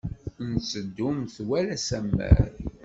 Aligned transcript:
Nteddu 0.53 1.07
metwal 1.19 1.67
asammar. 1.75 2.37